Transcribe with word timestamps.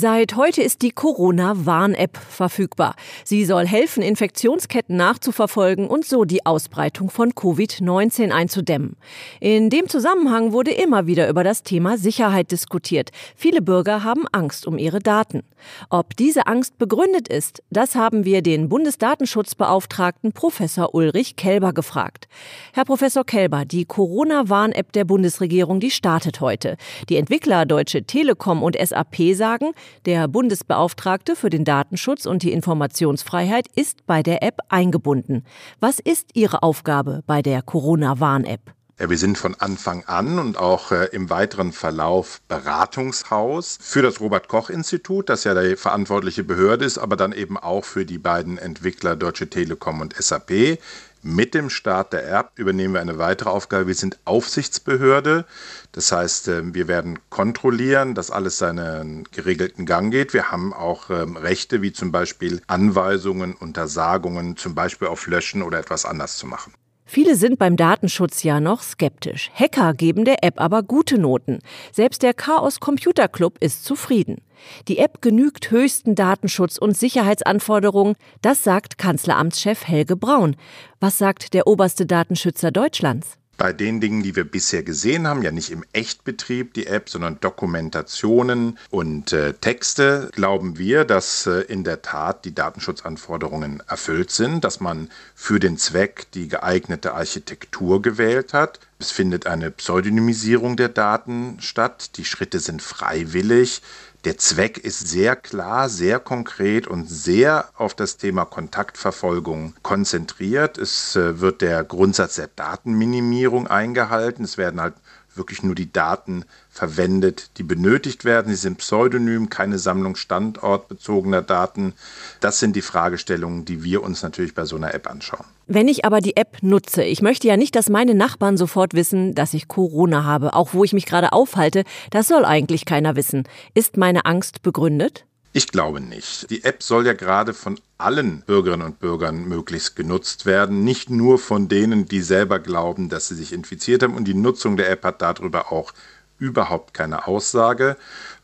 Seit 0.00 0.36
heute 0.36 0.62
ist 0.62 0.82
die 0.82 0.92
Corona-Warn-App 0.92 2.18
verfügbar. 2.18 2.94
Sie 3.24 3.44
soll 3.44 3.66
helfen, 3.66 4.00
Infektionsketten 4.00 4.94
nachzuverfolgen 4.94 5.88
und 5.88 6.04
so 6.04 6.24
die 6.24 6.46
Ausbreitung 6.46 7.10
von 7.10 7.32
Covid-19 7.32 8.30
einzudämmen. 8.30 8.94
In 9.40 9.70
dem 9.70 9.88
Zusammenhang 9.88 10.52
wurde 10.52 10.70
immer 10.70 11.08
wieder 11.08 11.28
über 11.28 11.42
das 11.42 11.64
Thema 11.64 11.98
Sicherheit 11.98 12.52
diskutiert. 12.52 13.10
Viele 13.34 13.60
Bürger 13.60 14.04
haben 14.04 14.28
Angst 14.30 14.68
um 14.68 14.78
ihre 14.78 15.00
Daten. 15.00 15.42
Ob 15.90 16.16
diese 16.16 16.46
Angst 16.46 16.78
begründet 16.78 17.26
ist, 17.26 17.64
das 17.70 17.96
haben 17.96 18.24
wir 18.24 18.40
den 18.40 18.68
Bundesdatenschutzbeauftragten 18.68 20.30
Professor 20.30 20.94
Ulrich 20.94 21.34
Kelber 21.34 21.72
gefragt. 21.72 22.28
Herr 22.72 22.84
Professor 22.84 23.24
Kelber, 23.24 23.64
die 23.64 23.84
Corona-Warn-App 23.84 24.92
der 24.92 25.04
Bundesregierung, 25.04 25.80
die 25.80 25.90
startet 25.90 26.40
heute. 26.40 26.76
Die 27.08 27.16
Entwickler 27.16 27.66
Deutsche 27.66 28.04
Telekom 28.04 28.62
und 28.62 28.76
SAP 28.80 29.34
sagen, 29.34 29.72
der 30.06 30.28
Bundesbeauftragte 30.28 31.36
für 31.36 31.50
den 31.50 31.64
Datenschutz 31.64 32.26
und 32.26 32.42
die 32.42 32.52
Informationsfreiheit 32.52 33.66
ist 33.74 34.06
bei 34.06 34.22
der 34.22 34.42
App 34.42 34.58
eingebunden. 34.68 35.44
Was 35.80 35.98
ist 35.98 36.30
Ihre 36.34 36.62
Aufgabe 36.62 37.22
bei 37.26 37.42
der 37.42 37.62
Corona-Warn-App? 37.62 38.77
Wir 39.00 39.16
sind 39.16 39.38
von 39.38 39.54
Anfang 39.54 40.02
an 40.06 40.40
und 40.40 40.58
auch 40.58 40.90
äh, 40.90 41.04
im 41.12 41.30
weiteren 41.30 41.70
Verlauf 41.70 42.40
Beratungshaus 42.48 43.78
für 43.80 44.02
das 44.02 44.18
Robert 44.18 44.48
Koch 44.48 44.70
Institut, 44.70 45.28
das 45.28 45.44
ja 45.44 45.54
die 45.54 45.76
verantwortliche 45.76 46.42
Behörde 46.42 46.84
ist, 46.84 46.98
aber 46.98 47.14
dann 47.14 47.32
eben 47.32 47.56
auch 47.56 47.84
für 47.84 48.04
die 48.04 48.18
beiden 48.18 48.58
Entwickler 48.58 49.14
Deutsche 49.14 49.48
Telekom 49.48 50.00
und 50.00 50.16
SAP. 50.20 50.80
Mit 51.22 51.54
dem 51.54 51.70
Start 51.70 52.12
der 52.12 52.28
App 52.28 52.50
übernehmen 52.56 52.94
wir 52.94 53.00
eine 53.00 53.18
weitere 53.18 53.50
Aufgabe. 53.50 53.86
Wir 53.86 53.94
sind 53.94 54.18
Aufsichtsbehörde. 54.24 55.44
Das 55.92 56.10
heißt, 56.10 56.48
ähm, 56.48 56.74
wir 56.74 56.88
werden 56.88 57.20
kontrollieren, 57.30 58.16
dass 58.16 58.32
alles 58.32 58.58
seinen 58.58 59.28
geregelten 59.30 59.86
Gang 59.86 60.10
geht. 60.10 60.32
Wir 60.32 60.50
haben 60.50 60.72
auch 60.72 61.08
ähm, 61.10 61.36
Rechte 61.36 61.82
wie 61.82 61.92
zum 61.92 62.10
Beispiel 62.10 62.62
Anweisungen, 62.66 63.54
Untersagungen, 63.54 64.56
zum 64.56 64.74
Beispiel 64.74 65.06
auf 65.06 65.28
Löschen 65.28 65.62
oder 65.62 65.78
etwas 65.78 66.04
anders 66.04 66.36
zu 66.36 66.48
machen. 66.48 66.72
Viele 67.10 67.36
sind 67.36 67.58
beim 67.58 67.76
Datenschutz 67.76 68.42
ja 68.42 68.60
noch 68.60 68.82
skeptisch. 68.82 69.50
Hacker 69.54 69.94
geben 69.94 70.26
der 70.26 70.44
App 70.44 70.60
aber 70.60 70.82
gute 70.82 71.16
Noten. 71.16 71.60
Selbst 71.90 72.22
der 72.22 72.34
Chaos 72.34 72.80
Computer 72.80 73.28
Club 73.28 73.56
ist 73.60 73.82
zufrieden. 73.86 74.42
Die 74.88 74.98
App 74.98 75.22
genügt 75.22 75.70
höchsten 75.70 76.14
Datenschutz- 76.14 76.78
und 76.78 76.98
Sicherheitsanforderungen, 76.98 78.14
das 78.42 78.62
sagt 78.62 78.98
Kanzleramtschef 78.98 79.88
Helge 79.88 80.16
Braun. 80.16 80.54
Was 81.00 81.16
sagt 81.16 81.54
der 81.54 81.66
oberste 81.66 82.04
Datenschützer 82.04 82.72
Deutschlands? 82.72 83.38
Bei 83.58 83.72
den 83.72 84.00
Dingen, 84.00 84.22
die 84.22 84.36
wir 84.36 84.44
bisher 84.44 84.82
gesehen 84.82 85.26
haben, 85.26 85.42
ja 85.42 85.50
nicht 85.50 85.70
im 85.70 85.84
Echtbetrieb 85.92 86.72
die 86.72 86.86
App, 86.86 87.10
sondern 87.10 87.40
Dokumentationen 87.40 88.78
und 88.88 89.32
äh, 89.32 89.52
Texte, 89.52 90.30
glauben 90.32 90.78
wir, 90.78 91.04
dass 91.04 91.46
äh, 91.46 91.62
in 91.62 91.84
der 91.84 92.00
Tat 92.00 92.44
die 92.44 92.54
Datenschutzanforderungen 92.54 93.82
erfüllt 93.88 94.30
sind, 94.30 94.64
dass 94.64 94.80
man 94.80 95.10
für 95.34 95.58
den 95.58 95.76
Zweck 95.76 96.28
die 96.32 96.48
geeignete 96.48 97.14
Architektur 97.14 98.00
gewählt 98.00 98.54
hat. 98.54 98.80
Es 99.00 99.12
findet 99.12 99.46
eine 99.46 99.70
Pseudonymisierung 99.70 100.76
der 100.76 100.88
Daten 100.88 101.58
statt. 101.60 102.16
Die 102.16 102.24
Schritte 102.24 102.58
sind 102.58 102.82
freiwillig. 102.82 103.80
Der 104.24 104.38
Zweck 104.38 104.78
ist 104.78 105.06
sehr 105.08 105.36
klar, 105.36 105.88
sehr 105.88 106.18
konkret 106.18 106.88
und 106.88 107.08
sehr 107.08 107.68
auf 107.76 107.94
das 107.94 108.16
Thema 108.16 108.44
Kontaktverfolgung 108.44 109.74
konzentriert. 109.82 110.78
Es 110.78 111.14
äh, 111.14 111.38
wird 111.40 111.62
der 111.62 111.84
Grundsatz 111.84 112.34
der 112.34 112.48
Datenminimierung 112.48 113.68
eingehalten. 113.68 114.42
Es 114.42 114.58
werden 114.58 114.80
halt 114.80 114.94
wirklich 115.38 115.62
nur 115.62 115.74
die 115.74 115.92
Daten 115.92 116.44
verwendet, 116.70 117.50
die 117.56 117.62
benötigt 117.62 118.24
werden. 118.24 118.50
Sie 118.50 118.60
sind 118.60 118.78
pseudonym, 118.78 119.48
keine 119.48 119.78
Sammlung 119.78 120.16
standortbezogener 120.16 121.42
Daten. 121.42 121.94
Das 122.40 122.58
sind 122.58 122.76
die 122.76 122.82
Fragestellungen, 122.82 123.64
die 123.64 123.82
wir 123.82 124.02
uns 124.02 124.22
natürlich 124.22 124.54
bei 124.54 124.64
so 124.64 124.76
einer 124.76 124.94
App 124.94 125.08
anschauen. 125.08 125.46
Wenn 125.66 125.88
ich 125.88 126.04
aber 126.04 126.20
die 126.20 126.36
App 126.36 126.62
nutze, 126.62 127.04
ich 127.04 127.20
möchte 127.22 127.46
ja 127.46 127.56
nicht, 127.56 127.76
dass 127.76 127.90
meine 127.90 128.14
Nachbarn 128.14 128.56
sofort 128.56 128.94
wissen, 128.94 129.34
dass 129.34 129.54
ich 129.54 129.68
Corona 129.68 130.24
habe, 130.24 130.54
auch 130.54 130.72
wo 130.72 130.82
ich 130.82 130.92
mich 130.92 131.06
gerade 131.06 131.32
aufhalte, 131.32 131.84
das 132.10 132.28
soll 132.28 132.44
eigentlich 132.44 132.84
keiner 132.86 133.16
wissen. 133.16 133.44
Ist 133.74 133.96
meine 133.96 134.24
Angst 134.24 134.62
begründet? 134.62 135.27
Ich 135.52 135.68
glaube 135.68 136.00
nicht. 136.00 136.50
Die 136.50 136.62
App 136.64 136.82
soll 136.82 137.06
ja 137.06 137.14
gerade 137.14 137.54
von 137.54 137.80
allen 137.96 138.42
Bürgerinnen 138.42 138.86
und 138.86 139.00
Bürgern 139.00 139.48
möglichst 139.48 139.96
genutzt 139.96 140.44
werden, 140.44 140.84
nicht 140.84 141.08
nur 141.08 141.38
von 141.38 141.68
denen, 141.68 142.06
die 142.06 142.20
selber 142.20 142.58
glauben, 142.58 143.08
dass 143.08 143.28
sie 143.28 143.34
sich 143.34 143.52
infiziert 143.52 144.02
haben. 144.02 144.14
Und 144.14 144.26
die 144.26 144.34
Nutzung 144.34 144.76
der 144.76 144.90
App 144.90 145.04
hat 145.04 145.22
darüber 145.22 145.72
auch 145.72 145.94
überhaupt 146.38 146.92
keine 146.92 147.26
Aussage. 147.26 147.96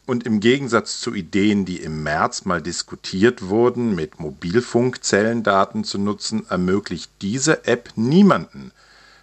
Und 0.06 0.26
im 0.26 0.40
Gegensatz 0.40 1.00
zu 1.00 1.14
Ideen, 1.14 1.64
die 1.64 1.80
im 1.80 2.02
März 2.02 2.46
mal 2.46 2.60
diskutiert 2.60 3.48
wurden, 3.48 3.94
mit 3.94 4.18
Mobilfunkzellendaten 4.18 5.84
zu 5.84 5.98
nutzen, 5.98 6.46
ermöglicht 6.48 7.10
diese 7.22 7.66
App 7.66 7.90
niemanden 7.96 8.72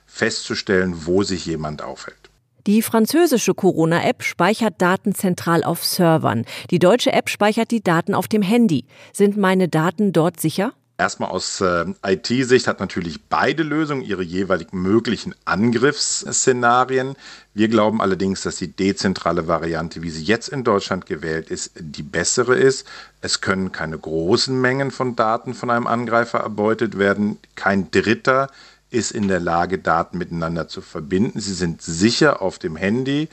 festzustellen, 0.08 1.06
wo 1.06 1.24
sich 1.24 1.46
jemand 1.46 1.82
aufhält. 1.82 2.21
Die 2.68 2.84
französische 2.84 3.56
Corona-App 3.56 4.22
speichert 4.22 4.76
Daten 4.78 5.16
zentral 5.16 5.64
auf 5.64 5.84
Servern. 5.84 6.46
Die 6.70 6.78
deutsche 6.78 7.12
App 7.12 7.28
speichert 7.28 7.72
die 7.72 7.82
Daten 7.82 8.14
auf 8.14 8.28
dem 8.28 8.44
Handy. 8.44 8.86
Sind 9.14 9.36
meine 9.36 9.68
Daten 9.68 10.14
dort 10.14 10.40
sicher? 10.40 10.74
Erstmal 10.96 11.32
aus 11.32 11.60
äh, 11.62 11.86
IT-Sicht 12.06 12.68
hat 12.68 12.80
natürlich 12.80 13.24
beide 13.28 13.64
Lösungen 13.64 14.04
ihre 14.04 14.22
jeweiligen 14.22 14.80
möglichen 14.80 15.34
Angriffsszenarien. 15.46 17.16
Wir 17.56 17.70
glauben 17.70 18.00
allerdings, 18.00 18.42
dass 18.44 18.58
die 18.58 18.72
dezentrale 18.72 19.48
Variante, 19.48 20.04
wie 20.04 20.12
sie 20.12 20.24
jetzt 20.24 20.50
in 20.50 20.64
Deutschland 20.64 21.08
gewählt 21.08 21.50
ist, 21.50 21.72
die 21.80 22.04
bessere 22.04 22.56
ist. 22.56 22.86
Es 23.22 23.42
können 23.42 23.72
keine 23.72 23.98
großen 23.98 24.62
Mengen 24.62 24.92
von 24.92 25.16
Daten 25.16 25.56
von 25.56 25.72
einem 25.72 25.88
Angreifer 25.88 26.42
erbeutet 26.42 27.00
werden. 27.00 27.40
Kein 27.56 27.90
Dritter 27.90 28.52
ist 28.92 29.12
in 29.12 29.28
der 29.28 29.40
Lage, 29.40 29.80
Daten 29.80 30.18
miteinander 30.18 30.68
zu 30.68 30.82
verbinden. 30.82 31.40
Sie 31.40 31.54
sind 31.54 31.82
sicher 31.82 32.42
auf 32.42 32.60
dem 32.60 32.76
Handy. 32.76 33.30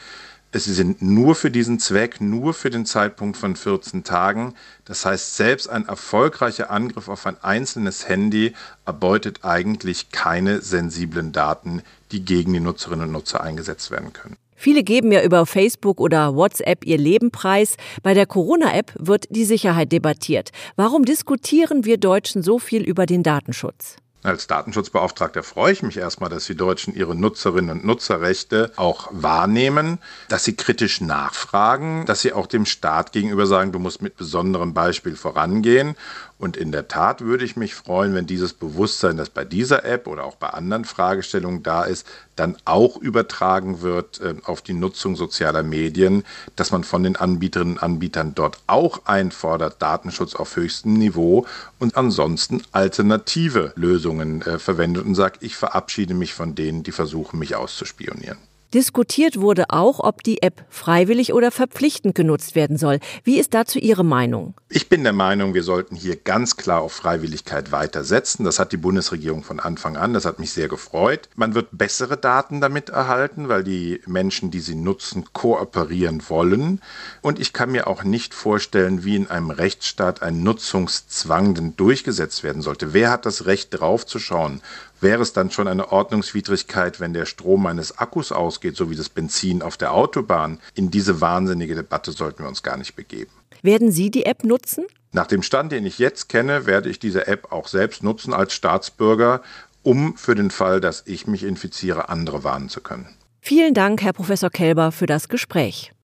Sie 0.52 0.72
sind 0.72 1.02
nur 1.02 1.34
für 1.34 1.50
diesen 1.50 1.78
Zweck, 1.78 2.22
nur 2.22 2.54
für 2.54 2.70
den 2.70 2.86
Zeitpunkt 2.86 3.36
von 3.36 3.54
14 3.54 4.02
Tagen. 4.02 4.54
Das 4.86 5.04
heißt, 5.04 5.36
selbst 5.36 5.68
ein 5.68 5.86
erfolgreicher 5.86 6.70
Angriff 6.70 7.08
auf 7.08 7.26
ein 7.26 7.36
einzelnes 7.42 8.08
Handy 8.08 8.54
erbeutet 8.86 9.44
eigentlich 9.44 10.10
keine 10.10 10.62
sensiblen 10.62 11.32
Daten, 11.32 11.82
die 12.12 12.24
gegen 12.24 12.54
die 12.54 12.60
Nutzerinnen 12.60 13.06
und 13.06 13.12
Nutzer 13.12 13.42
eingesetzt 13.42 13.90
werden 13.90 14.14
können. 14.14 14.36
Viele 14.60 14.82
geben 14.82 15.12
ja 15.12 15.22
über 15.22 15.44
Facebook 15.44 16.00
oder 16.00 16.34
WhatsApp 16.34 16.84
ihr 16.84 16.98
Leben 16.98 17.30
preis. 17.30 17.76
Bei 18.02 18.14
der 18.14 18.26
Corona-App 18.26 18.92
wird 18.98 19.26
die 19.30 19.44
Sicherheit 19.44 19.92
debattiert. 19.92 20.50
Warum 20.74 21.04
diskutieren 21.04 21.84
wir 21.84 21.98
Deutschen 21.98 22.42
so 22.42 22.58
viel 22.58 22.82
über 22.82 23.06
den 23.06 23.22
Datenschutz? 23.22 23.96
Als 24.24 24.48
Datenschutzbeauftragter 24.48 25.44
freue 25.44 25.72
ich 25.72 25.82
mich 25.84 25.96
erstmal, 25.96 26.28
dass 26.28 26.46
die 26.46 26.56
Deutschen 26.56 26.92
ihre 26.92 27.14
Nutzerinnen 27.14 27.70
und 27.70 27.84
Nutzerrechte 27.84 28.72
auch 28.74 29.08
wahrnehmen, 29.12 29.98
dass 30.28 30.42
sie 30.42 30.56
kritisch 30.56 31.00
nachfragen, 31.00 32.04
dass 32.04 32.22
sie 32.22 32.32
auch 32.32 32.48
dem 32.48 32.66
Staat 32.66 33.12
gegenüber 33.12 33.46
sagen, 33.46 33.70
du 33.70 33.78
musst 33.78 34.02
mit 34.02 34.16
besonderem 34.16 34.74
Beispiel 34.74 35.14
vorangehen 35.14 35.94
und 36.38 36.56
in 36.56 36.70
der 36.70 36.86
Tat 36.86 37.20
würde 37.20 37.44
ich 37.44 37.56
mich 37.56 37.74
freuen, 37.74 38.14
wenn 38.14 38.26
dieses 38.26 38.52
Bewusstsein, 38.52 39.16
das 39.16 39.28
bei 39.28 39.44
dieser 39.44 39.84
App 39.84 40.06
oder 40.06 40.24
auch 40.24 40.36
bei 40.36 40.48
anderen 40.48 40.84
Fragestellungen 40.84 41.64
da 41.64 41.82
ist, 41.82 42.06
dann 42.36 42.56
auch 42.64 42.96
übertragen 42.96 43.82
wird 43.82 44.20
äh, 44.20 44.36
auf 44.44 44.62
die 44.62 44.72
Nutzung 44.72 45.16
sozialer 45.16 45.64
Medien, 45.64 46.22
dass 46.54 46.70
man 46.70 46.84
von 46.84 47.02
den 47.02 47.16
Anbieterinnen 47.16 47.74
und 47.74 47.82
Anbietern 47.82 48.36
dort 48.36 48.58
auch 48.68 49.06
einfordert, 49.06 49.82
Datenschutz 49.82 50.36
auf 50.36 50.54
höchstem 50.54 50.94
Niveau 50.94 51.44
und 51.80 51.96
ansonsten 51.96 52.62
alternative 52.70 53.72
Lösungen 53.74 54.42
äh, 54.42 54.60
verwendet 54.60 55.04
und 55.04 55.16
sagt, 55.16 55.42
ich 55.42 55.56
verabschiede 55.56 56.14
mich 56.14 56.34
von 56.34 56.54
denen, 56.54 56.84
die 56.84 56.92
versuchen, 56.92 57.40
mich 57.40 57.56
auszuspionieren. 57.56 58.38
Diskutiert 58.74 59.40
wurde 59.40 59.70
auch, 59.70 59.98
ob 59.98 60.22
die 60.22 60.42
App 60.42 60.62
freiwillig 60.68 61.32
oder 61.32 61.50
verpflichtend 61.50 62.14
genutzt 62.14 62.54
werden 62.54 62.76
soll. 62.76 62.98
Wie 63.24 63.38
ist 63.38 63.54
dazu 63.54 63.78
Ihre 63.78 64.04
Meinung? 64.04 64.52
Ich 64.68 64.90
bin 64.90 65.04
der 65.04 65.14
Meinung, 65.14 65.54
wir 65.54 65.62
sollten 65.62 65.96
hier 65.96 66.16
ganz 66.16 66.58
klar 66.58 66.82
auf 66.82 66.92
Freiwilligkeit 66.92 67.72
weitersetzen. 67.72 68.44
Das 68.44 68.58
hat 68.58 68.72
die 68.72 68.76
Bundesregierung 68.76 69.42
von 69.42 69.58
Anfang 69.58 69.96
an. 69.96 70.12
Das 70.12 70.26
hat 70.26 70.38
mich 70.38 70.52
sehr 70.52 70.68
gefreut. 70.68 71.30
Man 71.34 71.54
wird 71.54 71.68
bessere 71.72 72.18
Daten 72.18 72.60
damit 72.60 72.90
erhalten, 72.90 73.48
weil 73.48 73.64
die 73.64 74.02
Menschen, 74.04 74.50
die 74.50 74.60
sie 74.60 74.74
nutzen, 74.74 75.24
kooperieren 75.32 76.22
wollen. 76.28 76.82
Und 77.22 77.38
ich 77.38 77.54
kann 77.54 77.72
mir 77.72 77.86
auch 77.86 78.04
nicht 78.04 78.34
vorstellen, 78.34 79.02
wie 79.02 79.16
in 79.16 79.28
einem 79.28 79.48
Rechtsstaat 79.48 80.20
ein 80.20 80.42
Nutzungszwang 80.42 81.54
denn 81.54 81.74
durchgesetzt 81.76 82.42
werden 82.42 82.60
sollte. 82.60 82.92
Wer 82.92 83.10
hat 83.10 83.24
das 83.24 83.46
Recht, 83.46 83.68
draufzuschauen, 83.70 84.60
wäre 85.00 85.22
es 85.22 85.32
dann 85.32 85.50
schon 85.50 85.68
eine 85.68 85.92
Ordnungswidrigkeit, 85.92 87.00
wenn 87.00 87.12
der 87.12 87.26
Strom 87.26 87.62
meines 87.62 87.98
Akkus 87.98 88.32
ausgeht, 88.32 88.76
so 88.76 88.90
wie 88.90 88.96
das 88.96 89.08
Benzin 89.08 89.62
auf 89.62 89.76
der 89.76 89.92
Autobahn. 89.92 90.58
In 90.74 90.90
diese 90.90 91.20
wahnsinnige 91.20 91.74
Debatte 91.74 92.12
sollten 92.12 92.42
wir 92.44 92.48
uns 92.48 92.62
gar 92.62 92.76
nicht 92.76 92.96
begeben. 92.96 93.30
Werden 93.62 93.90
Sie 93.90 94.10
die 94.10 94.26
App 94.26 94.44
nutzen? 94.44 94.86
Nach 95.12 95.26
dem 95.26 95.42
Stand, 95.42 95.72
den 95.72 95.86
ich 95.86 95.98
jetzt 95.98 96.28
kenne, 96.28 96.66
werde 96.66 96.90
ich 96.90 96.98
diese 96.98 97.26
App 97.26 97.50
auch 97.50 97.66
selbst 97.66 98.02
nutzen 98.02 98.34
als 98.34 98.52
Staatsbürger, 98.52 99.42
um 99.82 100.16
für 100.16 100.34
den 100.34 100.50
Fall, 100.50 100.80
dass 100.80 101.02
ich 101.06 101.26
mich 101.26 101.44
infiziere, 101.44 102.08
andere 102.08 102.44
warnen 102.44 102.68
zu 102.68 102.80
können. 102.80 103.08
Vielen 103.40 103.72
Dank, 103.72 104.02
Herr 104.02 104.12
Professor 104.12 104.50
Kelber, 104.50 104.92
für 104.92 105.06
das 105.06 105.28
Gespräch. 105.28 105.92